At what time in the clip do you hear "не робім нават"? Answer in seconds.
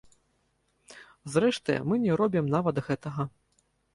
2.07-2.83